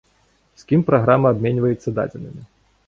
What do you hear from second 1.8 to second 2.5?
дадзенымі?